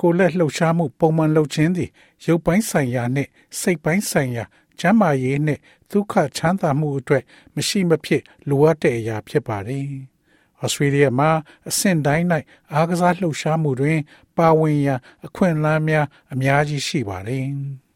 [0.00, 1.90] ကိုလက်လှုပ်ရှားမှုပုံမှန်လှုပ်ခြင်းသည်
[2.26, 4.44] ရုပ်ပိုင်းဆိုင်ရာနှင့်စိတ်ပိုင်းဆိုင်ရာ
[4.80, 5.60] ကျန်းမာရေးနှင့်
[5.90, 7.22] ဒုက္ခချမ်းသာမှုအတွက်
[7.54, 9.84] မရှိမဖြစ်လိုအပ်တဲ့အရာဖြစ်ပါတယ်။
[10.62, 11.30] ဩစတြေးလျမှာ
[11.68, 12.24] အဆင့်တိုင်း၌
[12.72, 13.98] အားကစားလှုပ်ရှားမှုတွင်
[14.36, 17.46] ပါဝင်ရန်အခွင့်အလမ်းများအများကြီးရှိပါတယ်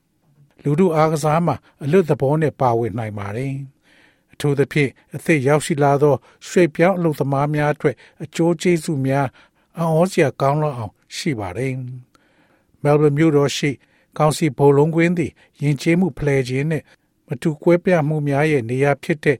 [0.62, 3.55] ။လူတို့အားကစားမှာအလွတ်သဘောနဲ့ပါဝင်နိုင်ပါတယ်။
[4.33, 6.15] အထူးသဖြင့်အသက်ရောက်ရှိလာသော
[6.48, 9.27] ရွှေပြောင်းအလုပ်သမားများအတွက်အကျိုးကျေးဇူးများ
[9.77, 11.73] အံ့ဩစရာကောင်းလောက်အောင် ရှိပါတယ်။
[12.83, 13.70] မဲလ်ဘန်မြို့တော်ရှိ
[14.19, 16.83] ကောင်စီဘုံလုံးကွင်းသည်ယဉ်ကျေးမှုဖလှယ်ခြင်းနဲ့
[17.27, 19.39] မတူကွဲပြားမှုများရဲ့နေရာဖြစ်တဲ့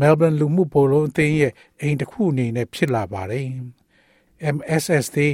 [0.00, 3.46] မဲလ်ဘန်လူမှုဘုံလုံးအသင်းရဲ့အိမ်တစ်ခုအနေနဲ့ဖြစ်လာပါတယ်။
[4.54, 5.32] MSS သည်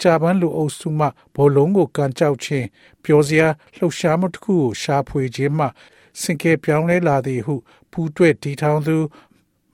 [0.00, 2.66] ဂျပန်လူအုပ်စုမှဘုံလုံးကိုကန်ကြောက်ခြင်း
[3.04, 5.66] ပျော်စရာလှုပ်ရှားမှုတစ်ခုကိုရှာဖွေခြင်းမှ
[6.20, 7.54] စင်ကဲပြောင်းလဲလာသည်ဟု
[7.92, 8.96] ပူးတွဲတီထောင်သူ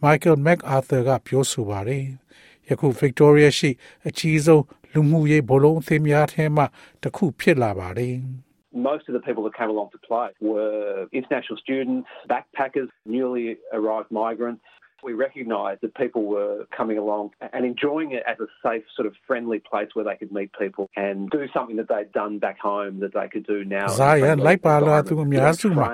[0.03, 2.05] Michael MacArthur ကပြောဆိုပါတယ်။
[2.69, 3.71] ယခု Victoria ရှိ
[4.09, 4.65] အကြီးဆုံး
[4.96, 6.64] လူမှုရေးဘလုံးအသင်းများထဲမှ
[7.04, 8.16] တစ်ခုဖြစ်လာပါတယ်။
[8.92, 14.10] most of the people that came along to play were international students, backpackers, newly arrived
[14.12, 14.64] migrants.
[15.04, 19.14] We recognised that people were coming along and enjoying it as a safe, sort of
[19.28, 23.00] friendly place where they could meet people and do something that they'd done back home
[23.00, 23.88] that they could do now.
[24.02, 25.86] ဇာယလိုက်ပါလာသူအများစုမှာ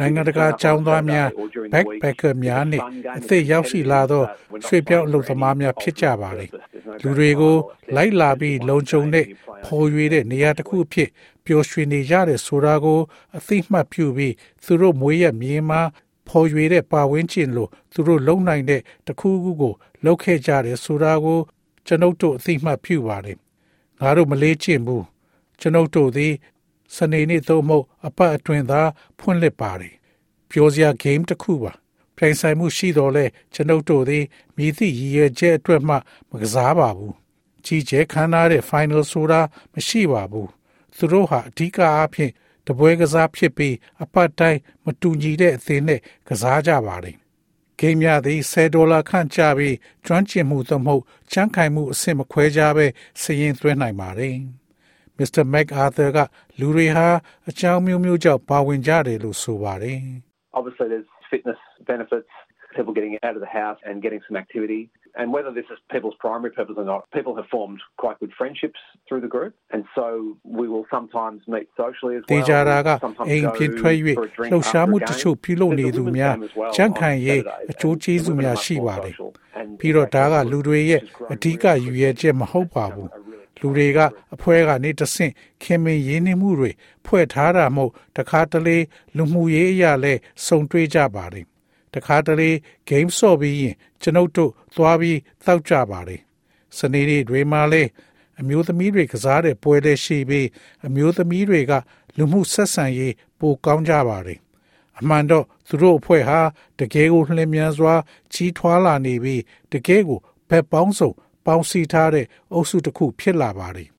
[0.00, 1.28] နိုင်ငံတကာကျောင်းသားများ
[1.74, 2.80] backpacker များနဲ့
[3.18, 4.22] အသက်ရောက်ရှိလာသော
[4.66, 6.48] ရွှေပြောင်းအလုပ်သမားများဖြစ်ကြပါတယ်။
[7.03, 7.55] လူတွေကို
[7.95, 9.25] လိုက်လာပြီးလုံခြုံတဲ့
[9.65, 11.09] ဖော်ရွေတဲ့နေရာတစ်ခုအဖြစ်
[11.45, 12.99] ပျော်ရွှင်နေကြတဲ့ဆိုတာကို
[13.37, 14.33] အသိမှတ်ပြုပြီး
[14.63, 15.81] သူတို့မွေးရမြေမှာ
[16.27, 19.73] ဖော်ရွေတဲ့ပါဝင်းကျင်လို့သူတို့လုံနိုင်တဲ့တခုခုကို
[20.05, 21.39] လောက်ခဲ့ကြတယ်ဆိုတာကို
[21.87, 23.37] ကျွန်ုပ်တို့အသိမှတ်ပြုပါတယ်
[23.99, 25.05] ငါတို့မလေးကျင့်ဘူး
[25.59, 26.33] ကျွန်ုပ်တို့သည်
[26.95, 28.81] စနေနေ့သို့မဟုတ်အပတ်အတွင်းသာ
[29.19, 29.95] ဖွင့်လှစ်ပါတယ်
[30.49, 31.71] ပြောစရာ game တစ်ခုပါ
[32.17, 34.23] ပြိုင်ဆိုင်မှုရှိတော်လဲကျွန်ုပ်တို့သည်
[34.57, 35.95] မြည်သည့်ရည်ရွယ်ချက်အတွက်မှ
[36.29, 37.15] မကစားပါဘူး
[37.65, 39.41] ကြီးကျယ်ခမ်းနားတဲ့ final ဆိုတာ
[39.73, 40.49] မရှိပါဘူး
[40.97, 42.31] သူတို့ဟာအဓိကအားဖြင့်
[42.67, 47.17] တပွဲကစားဖြစ်ပြီးအပတ်တိုင်းမတူညီတဲ့အသင်းနဲ့ကစားကြပါတယ်။
[47.79, 52.85] ဂိမ်းများသည်10ဒေါ်လာခန့်ကျပြီးကျွမ်းကျင်မှုသို့မဟုတ်ချမ်းခိုင်မှုအဆင့်မခွဲခြားပဲ
[53.21, 54.35] စရင်သွင်းနိုင်ပါတယ်။
[55.17, 55.43] Mr.
[55.53, 56.19] MacArthur က
[56.59, 57.07] လူတွေဟာ
[57.49, 59.99] အကြောင်းမျိုးမျိုးကြောင့်ပါဝင်ကြတယ်လို့ဆိုပါတယ်။
[60.57, 61.59] Obviously there's fitness
[61.93, 62.31] benefits
[62.75, 64.89] people getting out of the house and getting some activity.
[65.19, 68.79] And whether this is people's primary purpose or not, people have formed quite good friendships
[69.07, 69.53] through the group.
[69.71, 72.31] And so we will sometimes meet socially as well.
[72.33, 72.89] တေချာတာက
[73.29, 73.95] အိမ်ပြင်ထွက်၍
[74.51, 76.35] လှုပ်ရှားမှုတချို့ပြုလုပ်နေသူများ
[76.75, 79.15] ချမ်းခံရေးအကျိုးကျေးဇူးများရှိပါတယ်။
[79.79, 81.01] ပြီးတော့ဒါကလူတွေရဲ့
[81.33, 83.09] အဓိကယူရဲချက်မဟုတ်ပါဘူး။
[83.59, 83.99] လူတွေက
[84.33, 85.33] အဖွဲကနေတဆင့်
[85.63, 86.71] ခင်မင်ရင်းနှီးမှုတွေ
[87.05, 88.77] ဖွဲ့ထားတာမဟုတ်တခါတလေ
[89.17, 90.13] လူမှုရေးအရာလဲ
[90.45, 91.47] စုံတွေးကြပါတယ်။
[91.93, 92.51] တခါတလေ
[92.89, 96.21] game ဆော့ပြီးရင်ကျွန်ုပ်တို့သွားပြီးတောက်ကြပါတယ်
[96.77, 97.83] စနေနေ့တွေမှာလဲ
[98.39, 100.47] အမျိုးသမီးတွေကစားတဲ့ပွဲလေးရှိပြီး
[100.87, 101.73] အမျိုးသမီးတွေက
[102.17, 104.39] လူမှုဆက်ဆံရေးပိုကောင်းကြပါတယ်
[104.99, 106.39] အမှန်တော့သူတို့အဖွဲ့ဟာ
[106.79, 107.93] တကယ်ကိုလျင်မြန်စွာ
[108.33, 110.19] ကြီးထွားလာနေပြီးတကယ်ကို
[110.49, 111.11] ဘက်ပေါင်းစုံ
[111.45, 113.89] ပေါင်းစည်းထားတဲ့အုပ်စုတစ်ခုဖြစ်လာပါတယ်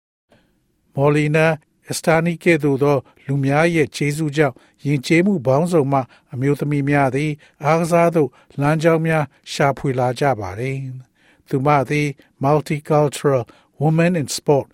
[0.94, 1.46] မော်လီနာ
[1.90, 4.54] အစတာနီကဲ့သို့သော လူများရဲ့ခြေဆုကြောင့်
[4.86, 6.00] ယဉ်ကျေးမှုပေါင်းစုံမှ
[6.32, 7.32] အမျိုးသမီးများသည်
[7.64, 10.78] အားကစားသို့လမ်းကြောင်းများရှာဖွေလာကြပါသည်။
[11.48, 12.08] သူမသည်
[12.44, 13.42] Multicultural
[13.80, 14.66] Women in Sport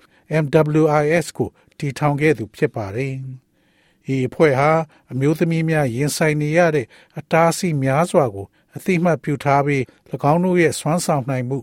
[0.43, 1.49] MWIS ကို
[1.79, 3.15] တည်ထောင်ခဲ့သူဖြစ်ပါတယ်။
[4.15, 4.71] ဤအဖွဲ့ဟာ
[5.13, 6.87] အမျိုးသမီးများရင်ဆိုင်နေရတဲ့
[7.19, 8.47] အတားအဆီးများစွာကို
[8.77, 9.83] အသိမှတ်ပြုထားပြီး၎
[10.33, 11.59] င်းတို့ရဲ့စွမ်းဆောင်နိုင်မှု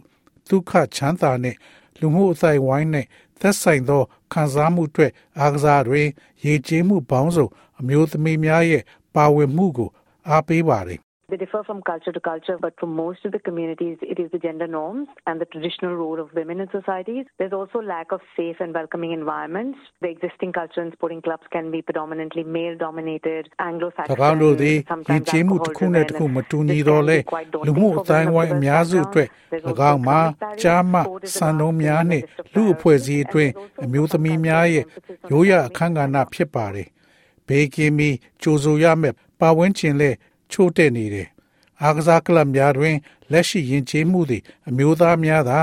[0.50, 1.57] ဒုက္ခချမ်းသာနှင့်
[2.00, 3.07] လူမှုအသိုက်ဝိုင်းနှင့်
[3.42, 4.02] သက်ဆိုင်သော
[4.34, 6.08] ခံစားမှုအတွက်အားကစားတွင်
[6.44, 7.48] ရည်ကြည်မှုပေါင်းစုံ
[7.80, 8.84] အမျိုးသမီးများရဲ့
[9.16, 9.90] ပါဝင်မှုကို
[10.30, 11.00] အားပေးပါတယ်
[11.31, 14.38] They differ from culture to culture, but for most of the communities, it is the
[14.38, 17.25] gender norms and the traditional role of women in societies.
[17.38, 19.76] There's also lack of safe and welcoming environments.
[20.03, 24.14] The existing culture and sporting clubs can be predominantly male dominated, Anglo-Saxon.
[24.14, 24.76] ၎င်းတို့သည်
[25.11, 27.19] ယဉ်ကျေးမှုတစ်ခုနဲ့တစ်ခုမတူညီတော့လဲ
[27.67, 29.29] လူမှုအတိုင်းဝိုင်းအများစုအတွက်၎
[29.91, 30.20] င်းမှာ
[30.62, 31.00] ကြားမှ
[31.38, 32.25] စံနှုန်းများနှင့်
[32.55, 33.53] လူအဖွဲ့အစည်းအတွင်း
[33.85, 34.85] အမျိုးသမီးများရဲ့
[35.31, 36.88] ရိုးရာအခမ်းကဏ္ဍဖြစ်ပါတယ်။
[37.49, 40.11] ဘေးကင်းပြီးကြိုဆိုရမယ့်ပါဝင်ခြင်းလဲ
[40.51, 41.30] ချို့တဲ့နေတယ်။
[41.81, 42.95] အားကစားကလပ်များတွင်
[43.31, 45.59] လက်ရှိယဉ်ကျေးမှုသည်အမျိုးသားများသာ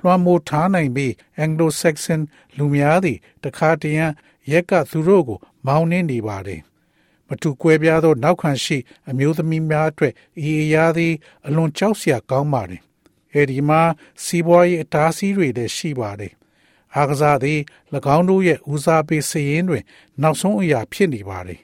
[0.00, 1.12] လွှမ်းမိုးထားနိုင်ပြီး
[1.44, 2.20] Anglo-Saxon
[2.56, 4.04] လူများသည်တခါတရံ
[4.50, 6.60] ရက်ကသူတို့ကို မောင်းနှင်းနေပါတယ်
[7.28, 8.78] မတူကွဲပြားသော နောက်ခံရှိ
[9.10, 10.12] အမျိုးသမီးများအတွက်
[10.50, 11.14] ဤအရာသည်
[11.46, 12.82] အလွန်ကြောက်စရာကောင်းပါတယ်
[13.32, 13.80] အဲဒီမှာ
[14.24, 16.32] စီးပွားရေးအတားအဆီးတွေလည်းရှိပါတယ်
[16.94, 17.58] အားကစားသည်၎
[18.16, 19.84] င်းတို့ရဲ့ဦးစားပေးစည်ရင်းတွင်
[20.22, 21.60] နောက်ဆုံးအရာဖြစ်နေပါတယ်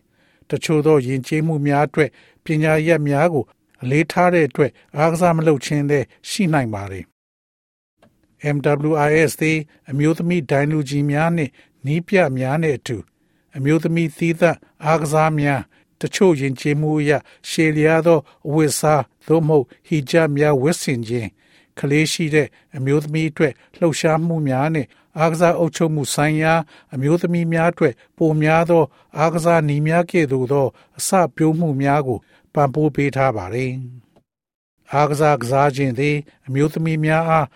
[0.50, 2.10] တချို့သောယဉ်ကျေးမှုများအတွက်
[2.44, 3.44] ပညာရပ်များကို
[3.82, 7.04] အလေးထားတဲ့အတွက်အားကစားမလုပ်ခြင်းလည်းရှိနိုင်ပါတယ်
[8.56, 9.58] MWIS သည်
[9.90, 11.52] အမျိုးသမီးဒိုင်လူကြီးများနှင့်
[11.86, 12.96] နီးပြများနှင့်အတူ
[13.56, 15.60] အမျိုးသမီးသီးသန့်အားကစားများ
[16.00, 17.12] တချို့ယဉ်ကျေးမှုအရ
[17.48, 21.28] ရှေလျားသောအဝတ်စားသို့မဟုတ်ဟီဂျပ်များဝတ်ဆင်ခြင်း
[21.78, 24.86] ကလေးရှိတဲ့အမျိုးသမီးအတွက်လှုပ်ရှားမှုများနဲ့
[25.18, 26.54] အားကစားအုပ်ချုပ်မှုဆိုင်ရာ
[26.94, 28.84] အမျိုးသမီးများအတွက်ပိုများသော
[29.18, 30.66] အားကစားနည်းများကဲ့သို့သော
[30.98, 32.18] အစပြိုးမှုများကို
[32.54, 33.72] ပံ့ပိုးပေးထားပါတယ်။
[34.92, 36.16] အားကစားကစားခြင်းသည်
[36.46, 37.46] အမျိုးသမီးများအား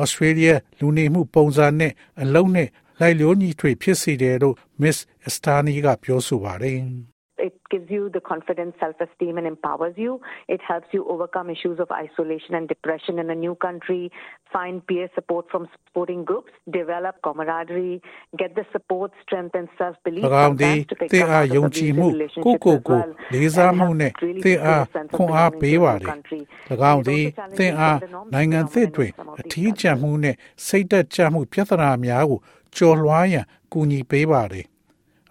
[0.00, 1.92] ဩစတြေးလျလူနေမှုပုံစံနဲ့
[2.22, 2.68] အလုံးနဲ့
[3.00, 4.98] လိုက်လျောညီထွေဖြစ်စေတယ်လို့ Miss
[5.28, 6.80] Estani ကပြောဆိုပါတယ်။
[7.39, 10.21] it gives you the confidence, self esteem, and empowers you.
[10.47, 14.11] It helps you overcome issues of isolation and depression in a new country,
[14.51, 18.01] find peer support from supporting groups, develop camaraderie,
[18.37, 20.25] get the support, strength, and self belief.
[20.25, 20.77] ၎င်းသည်
[21.13, 22.07] သင်အားယုံကြည်မှု
[22.45, 23.01] ကိုကိုကို
[23.33, 24.11] လေးစားမှုနဲ့
[24.45, 24.83] သင်အား
[25.15, 26.43] ခွန်အားပေးပါသည်။၎
[26.91, 27.25] င်းသည်
[27.59, 27.97] သင်အား
[28.33, 30.35] နိုင်ငံသစ်တွင်အထီးကျန်မှုနဲ့
[30.65, 32.39] စိတ်သက်ကြမှုပြဿနာများကို
[32.75, 34.65] ကျော်လွှားရန်ကူညီပေးပါသည်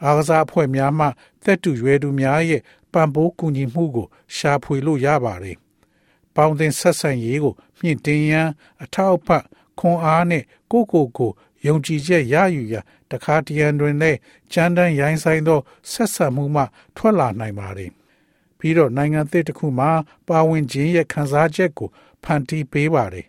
[0.03, 1.07] အားကစားအဖွဲ့များမှ
[1.43, 2.61] သက်တူရွယ်သူများရဲ့
[2.93, 5.57] ပံ့ပိုးကူညီမှုကို ရှာဖွေလို့ရပါတယ်။
[6.35, 8.47] ပေါင်းတင်ဆက်ဆံရေးကိုမြင့်တင်ရန်
[8.83, 9.43] အထောက်အပံ့
[9.79, 11.31] ခွန်အားနဲ့ကိုကိုကို
[11.65, 12.75] ယုံကြည်ချက်ရယူရ
[13.11, 14.17] တခါတရံတွင်လည်း
[14.53, 15.59] ကြမ်းတမ်းရိုင်းဆိုင်သော
[15.91, 16.63] ဆက်ဆံမှုမှ
[16.95, 17.91] ထွက်လာနိုင်ပါတယ်။
[18.57, 19.91] ပြီးတော့နိုင်ငံသစ်တစ်ခုမှာ
[20.27, 21.89] ပါဝင်ခြင်းရဲ့ခံစားချက်ကို
[22.23, 23.25] ဖန်တီးပေးပါတယ်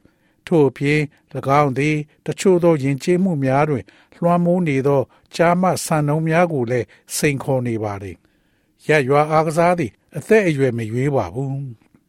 [0.49, 1.01] ထို့အပြင်၎
[1.61, 1.97] င်းသည်
[2.27, 3.85] တချို့သောယဉ်ကျေးမှုများတွင်
[4.17, 5.03] လွှမ်းမိုးနေသော
[5.35, 6.87] ကြားမှဆန်နှုံများကိုလည်း
[7.17, 8.17] စိန်ခေါ်နေပါသည်။
[8.89, 11.55] ရရွာအားကစားသည် အသက်အရွယ်မရွေးပါဘူး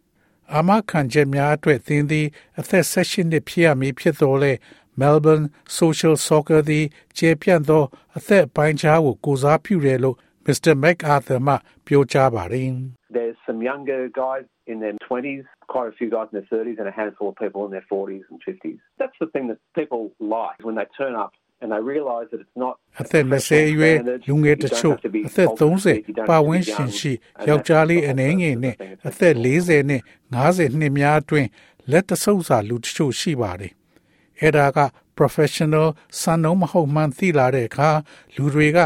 [0.54, 2.28] ။အာမခံချက်များအတွက်သင်သည်
[2.60, 4.54] အသက်16နှစ်ဖြစ်ရမည်ဖြစ်သောလေ
[5.00, 5.46] Melbourne
[5.78, 6.86] Social Soccer သည်
[7.18, 7.84] ကျေပြန့်သော
[8.18, 10.74] အသက်ပိုင်းခြားကိုကိုစားပြုတယ်လို့ Mr.
[10.84, 11.56] MacArthur မှ
[11.86, 12.70] ပြောကြားပါတယ်။
[13.17, 16.89] There's some younger guys in their 20s, quite a few guys in their 30s, and
[16.95, 18.79] a handful of people in their 40s and 50s.
[19.01, 20.03] That's the thing that people
[20.37, 23.97] like when they turn up and they realize that it's not အသက်20အရွယ်
[24.29, 24.95] လူငယ်တချို့
[25.29, 25.49] အသက်
[25.91, 27.13] 30ပါဝင်ရှင်ရှိ
[27.49, 28.75] ယောက်ျားလေးအနေငယ်နဲ့
[29.09, 30.03] အသက်40နဲ့
[30.41, 31.49] 50နှစ်များအတွင်း
[31.91, 33.73] လက်တဆုပ်စာလူတချို့ရှိပါတယ်။
[34.41, 34.79] အဲ့ဒါက
[35.19, 35.89] professional
[36.21, 37.91] စံနှုန်းမဟုတ်မှန်းသိလာတဲ့အခါ
[38.35, 38.79] လူတွေက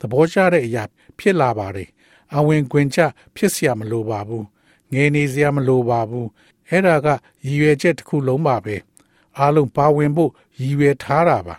[0.00, 0.84] သဘောကျတဲ့အရာ
[1.18, 1.88] ဖြစ်လာပါတယ်။
[2.36, 2.98] အဝင်ခွင်ချ
[3.34, 4.44] ဖြစ်เสียမလိုပါဘူး
[4.92, 6.28] ငယ်နေစရာမလိုပါဘူး
[6.68, 7.08] အဲ့ဒါက
[7.46, 8.76] ရည်ရွယ်ချက်တစ်ခုလုံးပါပဲ
[9.38, 10.30] အားလုံးပါဝင်ဖို့
[10.60, 11.56] ရည်ရွယ်ထားတာပါ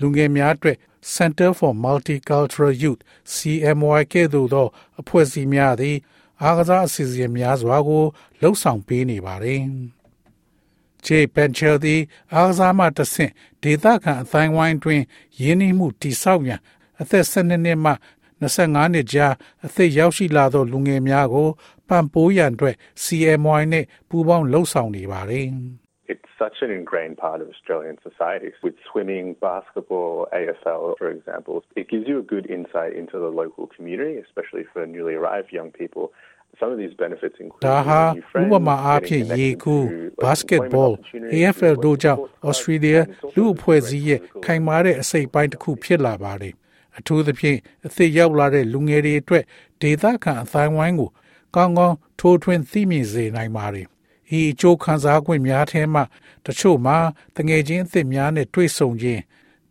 [0.00, 0.76] လူငယ်များအတွက်
[1.14, 3.00] Center for Multicultural Youth
[3.32, 4.66] CMY ကဲ့သို့သော
[5.00, 5.96] အဖွဲ့အစည်းများသည်
[6.42, 8.04] အားကစားအစီအစဉ်များစွာကို
[8.40, 9.62] လှုပ်ဆောင်ပေးနေပါတယ်။
[11.06, 12.00] J Penchel သည်
[12.32, 15.02] အားကစားမှတဆင့်ဒေသခံအတိုင်းဝိုင်းတွင်
[15.42, 16.60] ရင်းနှီးမှုတည်ဆောက်ရန်
[17.00, 17.92] အသက်12နှစ်မှ
[18.40, 19.34] 25နှစ်ကြား
[19.66, 21.48] အသက်ရောက်ရှိလာသောလူငယ်များကို
[21.88, 22.74] ပံ့ပိုးရန်အတွက်
[23.04, 25.48] CMY နဲ့ပူးပေါင်းလှုပ်ဆောင်နေပါတယ်။
[26.12, 28.52] It's such an ingrained part of Australian society.
[28.62, 33.64] With swimming, basketball, AFL, for example, it gives you a good insight into the local
[33.76, 36.12] community, especially for newly arrived young people.
[36.60, 38.00] Some of these benefits include ဒါဟာ
[38.42, 39.84] ဥပမာအားဖြင့်ရေကူး
[40.24, 40.92] basketball
[41.34, 43.00] AFL တို့ကြောင့် Australia
[43.34, 46.54] လူအဖွဲ့အစည်းရဲ့ခိုင်မာတဲ့အစိပ်ပိုင်းတစ်ခုဖြစ်လာပါတယ်
[46.97, 49.43] အထူးသဖြင့်အသစ်ရောက်လာတဲ့လူငယ်တွေအတွက်
[49.81, 51.09] ဒေသခံအတိုင်းဝိုင်းကို
[51.55, 53.87] ကောင်းကောင်းထိုးထွင်းသိမြင်စေနိုင်ပါတယ်။
[54.37, 56.01] ဤအကျိုးခံစား권များထဲမှ
[56.45, 56.97] တချို့မှာ
[57.35, 59.21] တငယ်ချင်းအသစ်များနဲ့တွေ့ဆုံခြင်း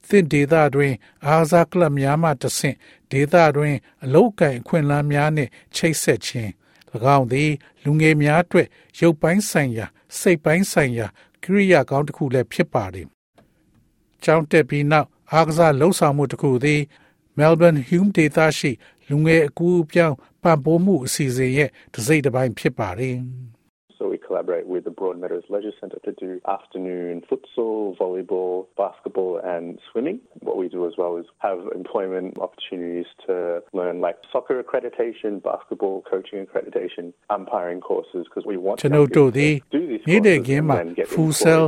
[0.09, 0.93] သင်ဒေသတွင်
[1.27, 2.77] အားစားကလပ်များမှတဆင့်
[3.11, 3.75] ဒေသတွင်
[4.05, 6.51] အလောက်ကန်အခွင့်အလမ်းများနှင့်ချိတ်ဆက်ခြင်း၎
[7.17, 7.51] င်းသည်
[7.85, 8.69] လူငယ်များအတွက်
[9.01, 9.87] ရုပ်ပိုင်းဆိုင်ရာ
[10.19, 11.07] စိတ်ပိုင်းဆိုင်ရာ
[11.43, 13.07] ကိရိယာကောင်းတစ်ခုလည်းဖြစ်ပါတယ်။
[14.25, 16.81] ကျောင်းတက်ပြီးနောက်အားကစားလှုပ်ဆောင်မှုတစ်ခုသည်
[17.40, 18.72] Melbourne Hume ဒေသရှိ
[19.10, 23.18] လူငယ်အကူအပြောင်းပံ့ပိုးမှုအစီအစဉ်ရဲ့တစိမ့်တစ်ပိုင်းဖြစ်ပါတယ်။
[23.98, 29.80] So we collaborate with the Broadmeadows Leisure Centre to do afternoon futsal, volleyball, basketball and
[29.90, 30.20] swimming.
[30.42, 36.04] What we do as well is have employment opportunities to learn like soccer accreditation, basketball
[36.12, 39.50] coaching accreditation, umpiring courses because we want ကျွန်တော်တို့ဒီ
[40.10, 40.78] နေတဲ့ကင်းမှာ
[41.14, 41.62] futsal,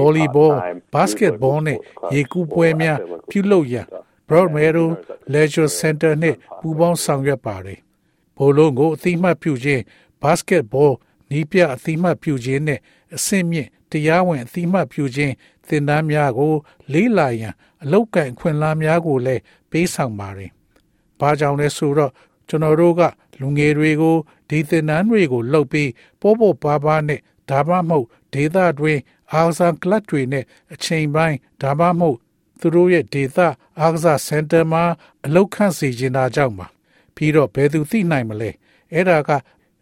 [0.00, 0.52] volleyball,
[0.96, 1.78] basketball နဲ့
[2.14, 2.98] ရေကူးပွဲများ
[3.30, 3.86] ပြုလုပ်ရန်
[4.27, 4.87] Broadmeadow
[5.33, 7.79] Leisure Center နှင့်ပူးပေါင်းဆောင်ရွက်ပါတယ်။
[8.37, 9.81] ဘိုလုံးကိုအသိမှတ်ပြုခြင်း
[10.21, 10.93] basketball
[11.31, 12.79] နီးပြအသိမှတ်ပြုခြင်းနဲ့
[13.15, 15.33] အဆင့်မြင့်တရားဝင်အသိမှတ်ပြုခြင်း
[15.67, 16.53] သင်တန်းများကို
[16.93, 17.53] လေးလာရန်
[17.83, 19.41] အလောက်ကန်ခွင့်လန်းများကိုလည်း
[19.71, 20.51] ပေးဆောင်ပါတယ်။
[21.19, 22.11] ဘာကြောင့်လဲဆိုတော့
[22.47, 23.01] ကျွန်တော်တို့က
[23.39, 24.15] လူငယ်တွေကို
[24.49, 25.91] ဒီသင်တန်းတွေကိုလှုပ်ပြီး
[26.21, 27.19] ပေါ်ပေါ်ပါပါနဲ့
[27.49, 32.17] ဒါမှမဟုတ်ဒေသတွင်းအားကစားကလပ်တွေနဲ့အချိန်ပိုင်းဒါမှမဟုတ်
[32.59, 33.37] သူတို့ရဲ့ဒေသ
[33.79, 34.83] အားကစားစင်တာမှာ
[35.25, 36.67] အလောက်ခန့်စီခြင်းတာကြောင့်ပါ
[37.15, 38.49] ပြီးတော့ဘယ်သူသိနိုင်မလဲ
[38.93, 39.29] အဲ့ဒါက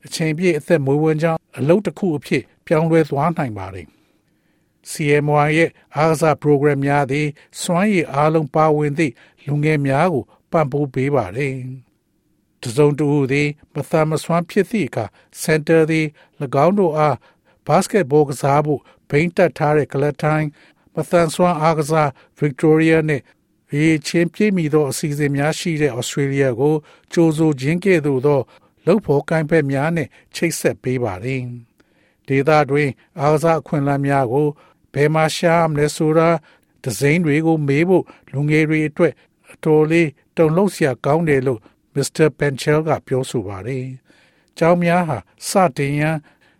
[0.05, 3.87] အချိန်ပြည့်အသက်မွေးဝမ်းကြောင်းအလုပ်တစ်ခုအဖြစ်ပြောင်းလဲသွားနိုင်ပါတယ်
[4.91, 7.27] CMY ရဲ့အားကစား program များသည်
[7.61, 9.13] စွမ်းရည်အားလုံးပါဝင်သည့်
[9.45, 11.55] လူငယ်များကိုပံ့ပိုးပေးပါတယ်။
[12.61, 15.05] တစုံတဦးသည်မသာမစွမ်းဖြစ်သည့်အခါ
[15.43, 16.05] center သည်၎
[16.65, 17.15] င်းတို့အား
[17.67, 20.47] basketball ကစားဖို့ဘိန်းတက်ထားတဲ့ကလထိုင်း
[20.95, 22.09] မသန်စွမ်းအားကစား
[22.39, 23.23] Victoria နှင့်
[23.77, 26.75] ရေချင်းပြည့်မီသောအစီအစဉ်များရှိတဲ့ Australia ကို
[27.13, 28.41] ကြိုးဆိုခြင်းကဲ့သို့သော
[28.85, 31.41] လှုပ်ဖို့ကိုင်းဖက်များနဲ့ချိတ်ဆက်ပေးပါတယ်။
[32.27, 34.47] ဒေသတွင်အားကစားအခွင့်အလမ်းများကို
[34.93, 36.29] ဘယ်မှာရှာမလဲဆိုတာ
[36.83, 39.13] ဒီဇိုင်းတွေကိုမေးဖို့လူငယ်တွေအတွက်
[39.51, 41.59] အတော်လေးတုံ့လှုပ်စရာကောင်းတယ်လို့
[41.95, 42.27] Mr.
[42.37, 43.85] Penchel ကပြောဆိုပါတယ်။
[44.57, 45.17] ကျောင်းများဟာ
[45.49, 46.17] စတင်ရန်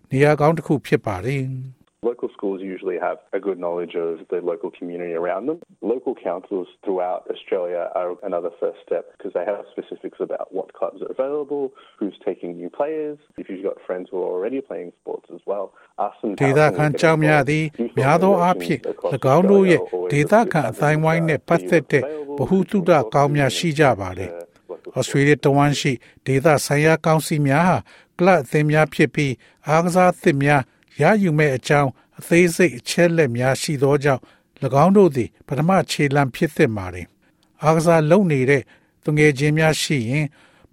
[0.09, 1.43] နေရာကောင်းတစ်ခုဖြစ်ပါတယ်။
[2.04, 5.58] Local schools usually have a good knowledge of the local community around them.
[5.82, 11.02] Local councils throughout Australia are another first step because they have specifics about what clubs
[11.02, 11.64] are available,
[11.98, 15.66] who's taking new players, if you've got friends who are already playing sports as well.
[16.06, 17.64] Ask them ဒေသခံကျောင်းများသည်
[17.98, 18.80] များသောအားဖြင့်၎
[19.36, 19.80] င်းတို့ရဲ့
[20.12, 22.02] ဒေသခံအတိုင်းဝိုင်းနှင့်ပတ်သက်တဲ့
[22.38, 24.26] ဗဟုသုတကောင်းများရှိကြပါလေ။
[24.98, 25.92] Australia တဝန်ရှိ
[26.26, 27.76] ဒေသဆိုင်ရာကောင်စီများဟာ
[28.18, 29.32] ကလပ်အသင်းများဖြစ်ပြီး
[29.68, 30.62] အားကစားသစ်များ
[31.01, 34.21] ရယူမဲ့အကြောင်းအသေးစိတ်အချက်လက်များရှိသောကြောင့်၎
[34.83, 37.05] င်းတို့သည်ပထမခြေလှမ်းဖြစ်သင့်ပါတယ်။
[37.61, 38.61] အားကစားလုပ်နေတဲ့
[39.03, 40.25] သူငယ်ချင်းများရှိရင်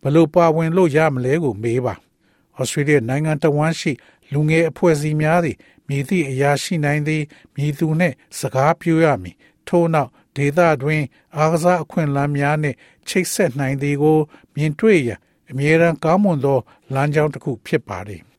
[0.02, 1.94] ဘလို့ပါဝင်လို့ရမလဲကိုမေးပါ။
[2.58, 3.92] ဩစတြေးလျနိုင်ငံတဝန်းရှိ
[4.32, 5.56] လူငယ်အဖွဲ့အစည်းများသည်
[5.88, 7.22] မြည်သည့်အရာရှိနိုင်သည်
[7.54, 9.36] မြည်သူနှင့်စကားပြောရမည်။
[9.68, 11.02] ထို့နောက်ဒေသတွင်
[11.36, 12.76] အားကစားအခွင့်အလမ်းများနှင့်
[13.08, 14.18] ချိတ်ဆက်နိုင်သည်ကို
[14.54, 15.18] မြင်တွေ့ရန်
[15.50, 16.58] အမြဲတမ်းကောင်းမွန်သော
[16.94, 18.22] လမ်းကြောင်းတစ်ခုဖြစ်ပါတယ်။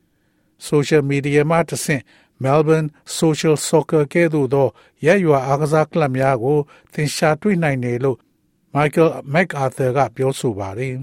[0.69, 2.03] social media မှာတဆင့်
[2.43, 2.89] Melbourne
[3.19, 4.67] Social Soccer ကဲ့သို့သော
[5.05, 6.57] ရက်ရွာအားကစားကလပ်များကို
[6.93, 8.17] သင်ရှာတွေ့နိုင်တယ်လို့
[8.75, 10.95] Michael MacArthur ကပြောဆိုပါတယ်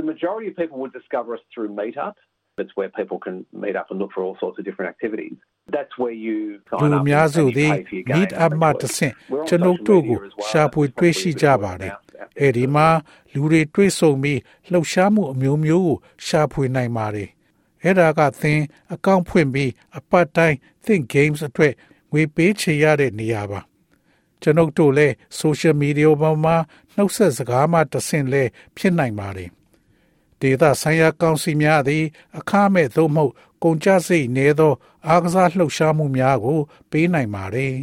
[0.00, 2.14] The majority of people would discover us through Meetup.
[2.62, 5.36] It's where people can meet up and look for all sorts of different activities.
[5.76, 6.38] That's where you
[6.82, 8.16] လူ sign up များစု and you သည် pay for your game.
[8.16, 9.14] meet up မှတဆင့်
[9.48, 11.92] ကျွန်ုပ်တို့ကိုရှာဖွေတွေ့ရှိကြပါတယ်။
[12.40, 12.88] အဲဒီမှာ
[13.32, 15.96] လူတွေတွေ့ဆုံပြီးလှုပ်ရှားမှုအမျိုးမျိုးကို
[16.26, 17.28] ရှာဖွေနိုင်ပါတယ်။
[17.83, 18.59] အဲ့ဒါကသင်
[18.93, 21.73] အကောင့်ဖွင့်ပြီးအပတ်တိုင်းသင် games အတွက်
[22.11, 23.59] ငွေပေးချေရတဲ့နေရာပါ။
[24.41, 26.55] ကျွန်ုပ်တို့လည်း social media ပေါ်မှာ
[26.95, 28.43] နှုတ်ဆက်စကားမှတဆင့်လဲ
[28.77, 29.49] ဖြစ်နိုင်ပါတယ်။
[30.41, 32.03] ဒေသဆိုင်ရာကောင်စီများသည်
[32.37, 33.33] အခမဲ့သို့မဟုတ်
[33.63, 34.73] ကုန်ကျစရိတ်နည်းသော
[35.07, 36.59] အားကစားလှုပ်ရှားမှုများကို
[36.91, 37.75] ပေးနိုင်ပါတယ်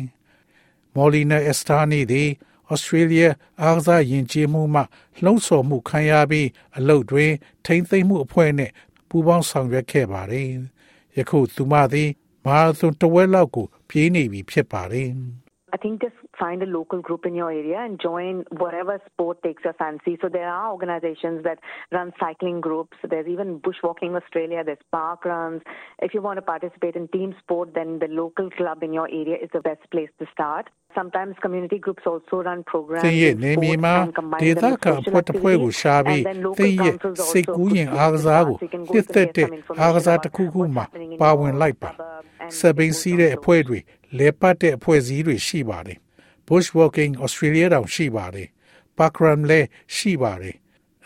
[0.95, 2.31] ။မော်လီနာအက်စတာနီသည်
[2.73, 3.27] ဩစတြေးလျ
[3.63, 4.83] အားကစားယဉ်ကျေးမှုမှ
[5.23, 7.33] လှုံ့ဆော်မှုခံရပြီးအလုပ်တွင်
[7.65, 8.73] ထိမ့်သိမ့်မှုအဖွဲ့နှင့်
[9.09, 10.49] ပူးပေါင်းဆောင်ရွက်ခဲ့ပါတယ်။
[11.17, 12.11] ယခုသူမသည်
[12.45, 15.09] မာရသွန်တစ်ဝက်လောက်ကိုပြေးနေပြီဖြစ်ပါတယ်။
[15.75, 19.64] I think just find a local group in your area and join whatever sport takes
[19.64, 20.18] your fancy.
[20.22, 21.60] So there are organizations that
[21.92, 22.98] run cycling groups.
[23.12, 24.64] There's even Bushwalking Australia.
[24.64, 25.62] There's park runs.
[26.00, 29.38] If you want to participate in team sport, then the local club in your area
[29.42, 30.70] is the best place to start.
[30.94, 34.64] Sometimes community groups also run programs သင်ရဲ့ in နေမြေ sports မှာ and combine ဒေ them
[34.64, 35.82] သ with ခံ social အဖွဲ့တစ်ဖွဲ့ကို activities.
[35.82, 39.34] ရှာပြီး And then သ local င်ရဲ့ councils also စိတ်ကူးရင်အားကစားကို So you can go နှစ်သက် to
[39.38, 42.24] တဲ့ get some အားကစား information တစ်ခုခု about မှာ what's happening in ပါ your ဝင်လိုက်ပါ suburb
[42.44, 43.80] and စပိန်စီးတဲ့အဖွဲ့တွေ
[44.20, 45.98] လဲပတ်တဲ့အဖွဲ့အစည်းတွေရှိပါတယ်
[46.47, 48.49] Bushwalking Australia တောင်ရှိပါတယ်
[48.97, 50.57] Parkrun လည်းရှိပါတယ်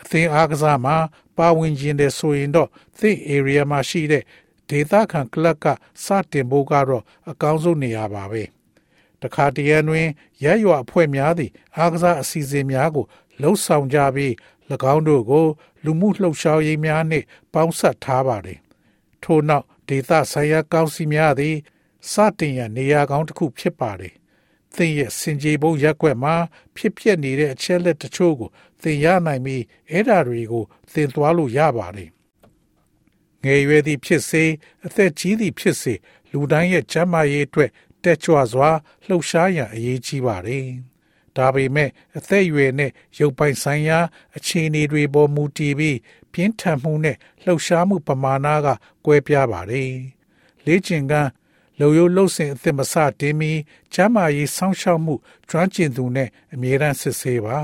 [0.03, 0.97] အသင်းအားကစားမှာ
[1.37, 2.69] ပါဝင်ခြင်းတဲ့ဆိုရင်တော့
[2.99, 4.25] သင် area မှာရှိတဲ့
[4.71, 5.67] ဒေသခံကလပ်က
[6.05, 8.43] စတင်ဖို့ကတော့အကောင်းဆုံးနေရာပါပဲ
[9.23, 10.07] တခါတရံတွင်
[10.45, 13.05] ရက်ရွာအဖွဲ့များသည့်အားကစားအစီအစဉ်များကို
[13.41, 14.33] လှုပ်ဆောင်ကြပြီး၎
[14.95, 15.47] င်းတို့ကို
[15.85, 18.59] လူမှုလှုပ်ရှားရေးများနှင့်ပေါင်းစပ်ထားပါတယ်
[19.23, 21.57] ထို့နောက်ဒေသဆိုင်ရာကောင်စီများသည်
[22.11, 24.15] စတင်ရန်နေရာကောင်းတစ်ခုဖြစ်ပါတယ်
[24.77, 26.35] သင်ရဲ့စင်ကြေဘုံရက်ွက်မှာ
[26.77, 28.51] ဖြစ်ပျက်နေတဲ့အချက်လက်တချို့ကို
[28.83, 32.11] သင်ရနိုင်ပြီးအဲ့ဓာတွေကိုသင်သွားလို့ရပါတယ်
[33.45, 34.45] ငယ်ရွယ်သည်ဖြစ်စေ
[34.87, 35.95] အသက်ကြီးသည်ဖြစ်စေ
[36.31, 37.71] လူတိုင်းရဲ့ကျန်းမာရေးအတွက်
[38.05, 38.71] တက်ကြွစွာ
[39.07, 40.67] လှုပ်ရှားရန်အရေးကြီးပါတယ်။
[41.37, 43.99] ဒါပေမဲ့အသက်အရွယ်နဲ့ရုပ်ပိုင်းဆိုင်ရာ
[44.37, 45.99] အခြေအနေတွေပေါ်မူတည်ပြီး
[46.33, 48.69] ပြင်းထန်မှုနဲ့လှုပ်ရှားမှုပမာဏက
[49.05, 49.91] ကွဲပြားပါတယ်။
[50.65, 51.31] လေ့ကျင့်ခန်း
[51.81, 53.53] လုံယုံလှုပ်စဉ်အသစ်မစတင်မီ
[53.95, 55.15] ကျမ်းမာရေးစောင့်ရှောက်မှု
[55.49, 57.59] ကျွမ်းကျင်သူနဲ့အမြဲတမ်းစစ်ဆေးပါ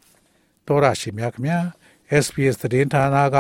[0.67, 1.59] ။သောရရှိမြခင်ဗျာ
[2.25, 3.37] SPS သတင်းဌာနက